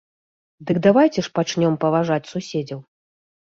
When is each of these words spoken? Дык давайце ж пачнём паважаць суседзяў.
Дык 0.69 0.77
давайце 0.87 1.19
ж 1.27 1.33
пачнём 1.41 1.77
паважаць 1.85 2.19
суседзяў. 2.33 2.83